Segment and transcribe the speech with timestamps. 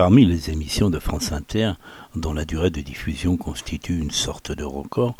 [0.00, 1.72] Parmi les émissions de France Inter,
[2.16, 5.14] dont la durée de diffusion constitue une sorte de record,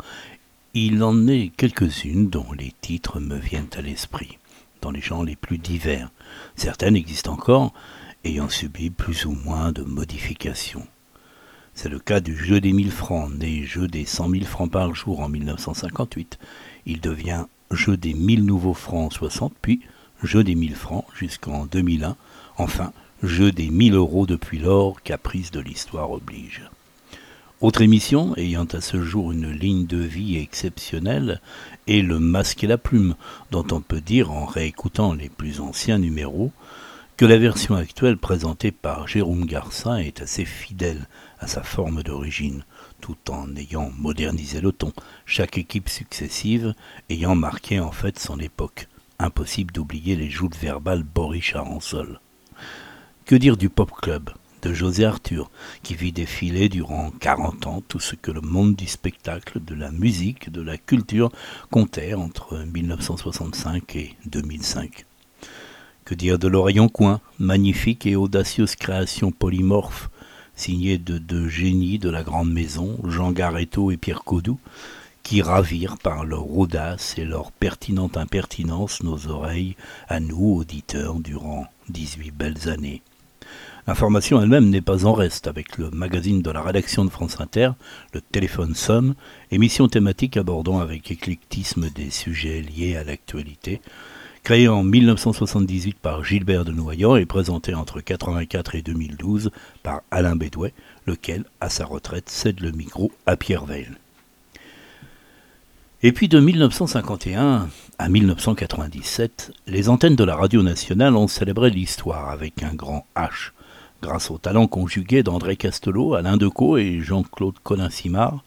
[0.73, 4.39] il en est quelques-unes dont les titres me viennent à l'esprit,
[4.81, 6.09] dans les genres les plus divers.
[6.55, 7.73] Certaines existent encore,
[8.23, 10.87] ayant subi plus ou moins de modifications.
[11.75, 14.95] C'est le cas du jeu des 1000 francs, né jeu des 100 000 francs par
[14.95, 16.39] jour en 1958.
[16.87, 19.81] Il devient jeu des 1000 nouveaux francs en 60, puis
[20.23, 22.15] jeu des 1000 francs jusqu'en 2001,
[22.57, 22.91] enfin
[23.23, 26.63] jeu des 1000 euros depuis lors, caprice de l'histoire oblige.
[27.61, 31.39] Autre émission, ayant à ce jour une ligne de vie exceptionnelle,
[31.87, 33.15] est Le Masque et la Plume,
[33.51, 36.51] dont on peut dire, en réécoutant les plus anciens numéros,
[37.17, 41.07] que la version actuelle présentée par Jérôme Garcin est assez fidèle
[41.39, 42.65] à sa forme d'origine,
[42.99, 44.91] tout en ayant modernisé le ton,
[45.27, 46.73] chaque équipe successive
[47.09, 48.87] ayant marqué en fait son époque.
[49.19, 52.19] Impossible d'oublier les joutes verbales Boris sol.
[53.31, 54.29] Que dire du Pop Club
[54.61, 55.49] de José Arthur,
[55.83, 59.89] qui vit défiler durant 40 ans tout ce que le monde du spectacle, de la
[59.89, 61.31] musique, de la culture
[61.69, 65.05] comptait entre 1965 et 2005.
[66.03, 70.09] Que dire de l'Orient Coin, magnifique et audacieuse création polymorphe,
[70.57, 74.59] signée de deux génies de la grande maison, Jean Garetto et Pierre Codou,
[75.23, 79.77] qui ravirent par leur audace et leur pertinente impertinence nos oreilles,
[80.09, 83.01] à nous, auditeurs, durant 18 belles années.
[83.87, 87.71] L'information elle-même n'est pas en reste avec le magazine de la rédaction de France Inter,
[88.13, 89.15] le Téléphone Somme,
[89.49, 93.81] émission thématique abordant avec éclectisme des sujets liés à l'actualité,
[94.43, 100.35] créé en 1978 par Gilbert de Noyant et présenté entre 1984 et 2012 par Alain
[100.35, 100.73] Bédouet,
[101.07, 103.87] lequel, à sa retraite, cède le micro à Pierre Veil.
[106.03, 112.29] Et puis de 1951 à 1997, les antennes de la radio nationale ont célébré l'histoire
[112.29, 113.51] avec un grand H,
[114.01, 118.43] grâce au talent conjugué d'André Castelot, Alain Decaux et Jean-Claude Colin-Simard,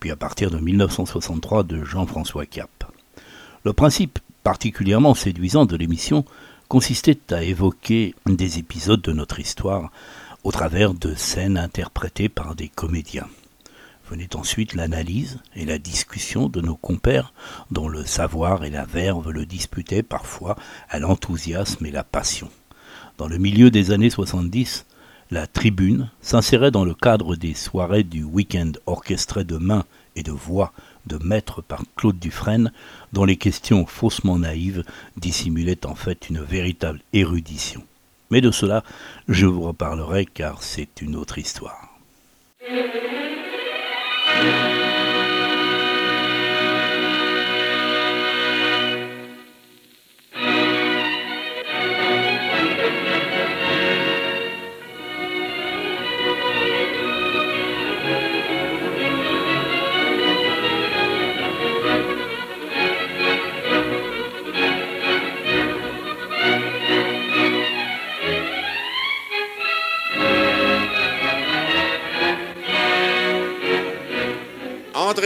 [0.00, 2.84] puis à partir de 1963 de Jean-François Cap.
[3.64, 6.24] Le principe particulièrement séduisant de l'émission
[6.68, 9.90] consistait à évoquer des épisodes de notre histoire
[10.44, 13.26] au travers de scènes interprétées par des comédiens.
[14.10, 17.34] Venait ensuite l'analyse et la discussion de nos compères,
[17.70, 20.56] dont le savoir et la verve le disputaient parfois
[20.88, 22.48] à l'enthousiasme et la passion.
[23.18, 24.86] Dans le milieu des années 70,
[25.30, 29.84] la tribune s'insérait dans le cadre des soirées du week-end orchestrées de mains
[30.16, 30.72] et de voix
[31.06, 32.72] de maître par Claude Dufresne,
[33.12, 34.84] dont les questions faussement naïves
[35.16, 37.82] dissimulaient en fait une véritable érudition.
[38.30, 38.84] Mais de cela,
[39.28, 41.98] je vous reparlerai car c'est une autre histoire.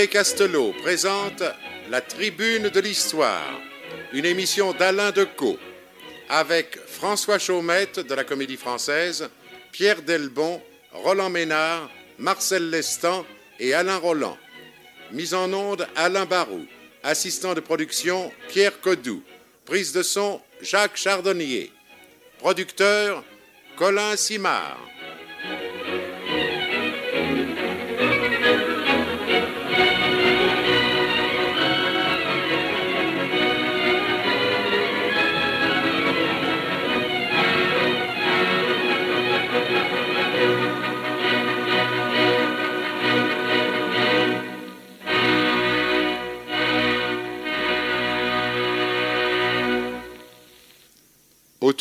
[0.09, 1.43] Castelot présente
[1.91, 3.61] La Tribune de l'Histoire,
[4.13, 5.59] une émission d'Alain Decaux,
[6.29, 9.29] avec François Chaumette de la Comédie Française,
[9.71, 10.61] Pierre Delbon,
[10.93, 13.25] Roland Ménard, Marcel Lestan
[13.61, 14.39] et Alain Roland.
[15.13, 16.67] Mise en onde Alain Barou.
[17.03, 19.23] Assistant de production Pierre Codou.
[19.65, 21.71] Prise de son Jacques Chardonnier.
[22.39, 23.25] Producteur
[23.77, 24.79] Colin Simard.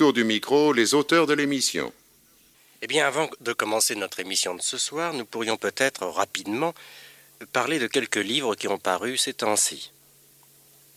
[0.02, 1.94] Autour du micro, les auteurs de l'émission.
[2.82, 6.74] Eh bien, avant de commencer notre émission de ce soir, nous pourrions peut-être rapidement
[7.54, 9.92] parler de quelques livres qui ont paru ces temps-ci.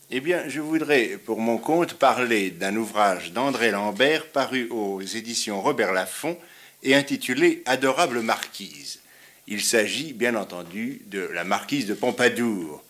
[0.09, 5.61] Eh bien, je voudrais, pour mon compte, parler d'un ouvrage d'André Lambert paru aux éditions
[5.61, 6.35] Robert Laffont
[6.81, 9.01] et intitulé Adorable Marquise.
[9.45, 12.83] Il s'agit, bien entendu, de la Marquise de Pompadour.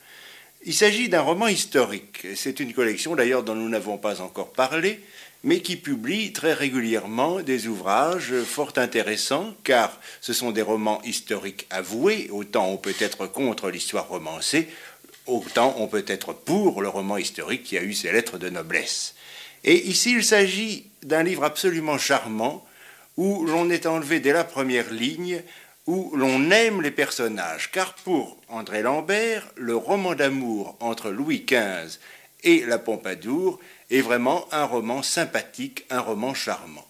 [0.64, 2.26] Il s'agit d'un roman historique.
[2.36, 5.02] C'est une collection, d'ailleurs, dont nous n'avons pas encore parlé,
[5.46, 11.68] mais qui publie très régulièrement des ouvrages fort intéressants, car ce sont des romans historiques
[11.70, 14.68] avoués, autant on peut être contre l'histoire romancée,
[15.28, 19.14] autant on peut être pour le roman historique qui a eu ses lettres de noblesse.
[19.64, 22.66] Et ici, il s'agit d'un livre absolument charmant,
[23.16, 25.44] où l'on est enlevé dès la première ligne,
[25.86, 32.00] où l'on aime les personnages, car pour André Lambert, le roman d'amour entre Louis XV
[32.46, 33.60] et la Pompadour
[33.92, 36.88] est vraiment un roman sympathique, un roman charmant.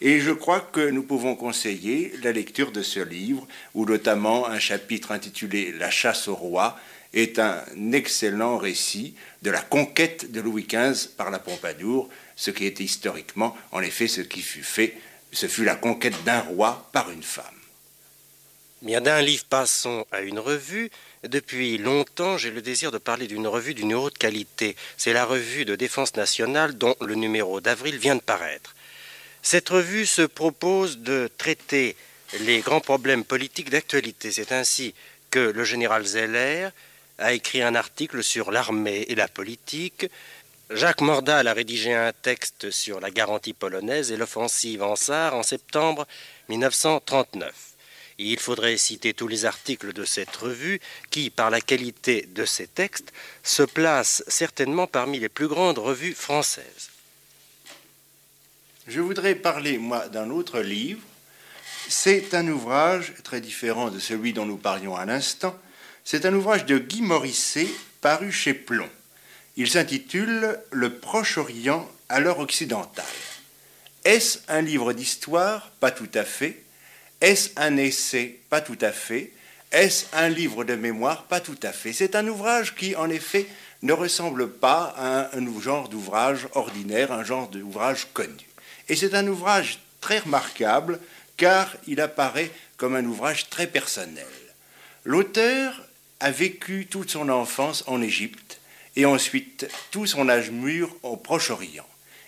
[0.00, 4.58] Et je crois que nous pouvons conseiller la lecture de ce livre, où notamment un
[4.58, 6.78] chapitre intitulé La chasse au roi
[7.12, 7.62] est un
[7.92, 13.56] excellent récit de la conquête de Louis XV par la Pompadour, ce qui était historiquement,
[13.72, 14.96] en effet, ce qui fut fait,
[15.32, 17.44] ce fut la conquête d'un roi par une femme.
[18.82, 20.90] Bien d'un livre passons à une revue.
[21.24, 24.74] Depuis longtemps, j'ai le désir de parler d'une revue d'une haute qualité.
[24.96, 28.74] C'est la revue de défense nationale dont le numéro d'avril vient de paraître.
[29.42, 31.94] Cette revue se propose de traiter
[32.40, 34.32] les grands problèmes politiques d'actualité.
[34.32, 34.94] C'est ainsi
[35.30, 36.70] que le général Zeller
[37.18, 40.06] a écrit un article sur l'armée et la politique.
[40.70, 45.42] Jacques Mordal a rédigé un texte sur la garantie polonaise et l'offensive en Sarre en
[45.42, 46.06] septembre
[46.48, 47.69] 1939
[48.28, 50.80] il faudrait citer tous les articles de cette revue
[51.10, 53.12] qui, par la qualité de ses textes,
[53.42, 56.90] se placent certainement parmi les plus grandes revues françaises.
[58.86, 61.00] Je voudrais parler, moi, d'un autre livre.
[61.88, 65.58] C'est un ouvrage très différent de celui dont nous parlions à l'instant.
[66.04, 67.68] C'est un ouvrage de Guy Morisset,
[68.00, 68.88] paru chez Plomb.
[69.56, 73.04] Il s'intitule Le Proche-Orient à l'heure occidentale.
[74.04, 75.70] Est-ce un livre d'histoire?
[75.80, 76.62] Pas tout à fait.
[77.20, 79.30] Est-ce un essai Pas tout à fait.
[79.72, 81.92] Est-ce un livre de mémoire Pas tout à fait.
[81.92, 83.46] C'est un ouvrage qui, en effet,
[83.82, 88.48] ne ressemble pas à un, genre d'ouvrage ordinaire, un genre d'ouvrage connu.
[88.88, 90.98] Et c'est un ouvrage très remarquable
[91.36, 94.26] car il apparaît comme un ouvrage très personnel.
[95.04, 95.82] L'auteur
[96.20, 98.60] a vécu toute son enfance en Égypte
[98.96, 101.86] et ensuite tout son âge mûr au Proche-Orient.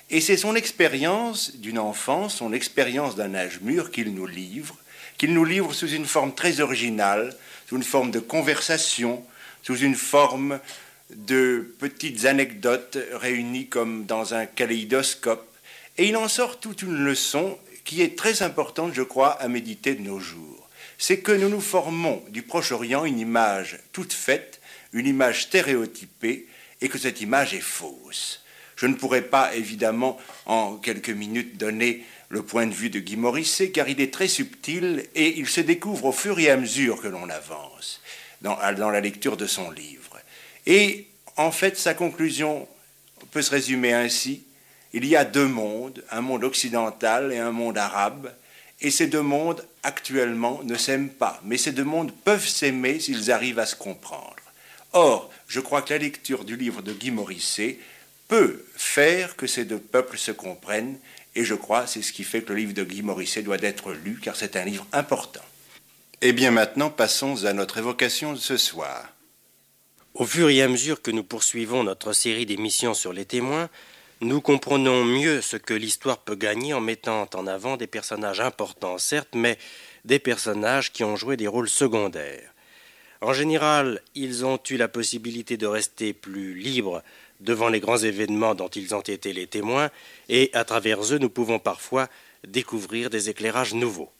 [0.09, 4.77] Et c'est son expérience d'une enfance, son expérience d'un âge mûr qu'il nous livre,
[5.23, 7.33] qu'il nous livre sous une forme très originale,
[7.69, 9.25] sous une forme de conversation,
[9.63, 10.59] sous une forme
[11.15, 15.49] de petites anecdotes réunies comme dans un kaléidoscope.
[15.97, 19.95] Et il en sort toute une leçon qui est très importante, je crois, à méditer
[19.95, 20.69] de nos jours.
[20.99, 24.61] C'est que nous nous formons du Proche-Orient une image toute faite,
[24.93, 26.49] une image stéréotypée,
[26.81, 28.43] et que cette image est fausse.
[28.83, 33.17] Je ne pourrais pas, évidemment, en quelques minutes donner le point de vue de Guy
[33.17, 37.01] Morisset, car il est très subtil et il se découvre au fur et à mesure
[37.01, 38.01] que l'on avance
[38.41, 40.19] dans, dans, la lecture de son livre.
[40.67, 41.07] Et
[41.37, 42.67] en fait, sa conclusion
[43.31, 44.43] peut se résumer ainsi.
[44.93, 48.35] Il y a deux mondes, un monde occidental et un monde arabe,
[48.81, 53.31] et ces deux mondes actuellement ne s'aiment pas, mais ces deux mondes peuvent s'aimer s'ils
[53.31, 54.43] arrivent à se comprendre.
[54.93, 57.79] Or, je crois que la lecture du livre de Guy Morisset
[58.29, 60.99] peut faire que ces deux peuples se comprennent,
[61.35, 63.93] et je crois c'est ce qui fait que le livre de Guy Morisset doit être
[63.93, 65.45] lu, car c'est un livre important.
[66.21, 69.09] Eh bien maintenant, passons à notre évocation de ce soir.
[70.15, 73.71] Au fur et à mesure que nous poursuivons notre série d'émissions sur les témoins,
[74.21, 78.99] nous comprenons mieux ce que l'histoire peut gagner en mettant en avant des personnages importants,
[78.99, 79.59] certes, mais
[80.05, 82.53] des personnages qui ont joué des rôles secondaires.
[83.21, 87.03] En général, ils ont eu la possibilité de rester plus libres
[87.43, 89.91] devant les grands événements dont ils ont été les témoins,
[90.29, 92.09] et à travers eux nous pouvons parfois
[92.47, 94.11] découvrir des éclairages nouveaux.